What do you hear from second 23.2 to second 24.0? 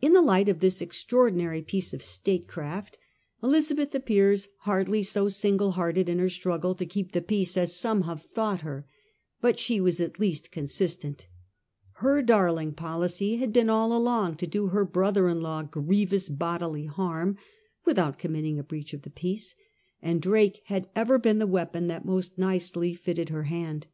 her hand.